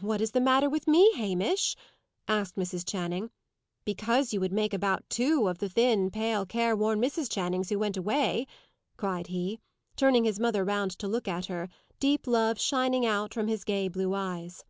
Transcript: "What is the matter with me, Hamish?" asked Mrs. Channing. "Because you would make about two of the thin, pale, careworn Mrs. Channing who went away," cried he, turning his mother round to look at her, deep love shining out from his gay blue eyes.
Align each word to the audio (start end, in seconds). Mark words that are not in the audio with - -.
"What 0.00 0.20
is 0.20 0.32
the 0.32 0.40
matter 0.40 0.68
with 0.68 0.88
me, 0.88 1.12
Hamish?" 1.14 1.76
asked 2.26 2.56
Mrs. 2.56 2.84
Channing. 2.84 3.30
"Because 3.84 4.32
you 4.32 4.40
would 4.40 4.50
make 4.50 4.74
about 4.74 5.08
two 5.08 5.46
of 5.46 5.58
the 5.58 5.68
thin, 5.68 6.10
pale, 6.10 6.44
careworn 6.44 7.00
Mrs. 7.00 7.30
Channing 7.30 7.62
who 7.62 7.78
went 7.78 7.96
away," 7.96 8.48
cried 8.96 9.28
he, 9.28 9.60
turning 9.94 10.24
his 10.24 10.40
mother 10.40 10.64
round 10.64 10.90
to 10.98 11.06
look 11.06 11.28
at 11.28 11.46
her, 11.46 11.68
deep 12.00 12.26
love 12.26 12.58
shining 12.60 13.06
out 13.06 13.32
from 13.32 13.46
his 13.46 13.62
gay 13.62 13.86
blue 13.86 14.12
eyes. 14.12 14.64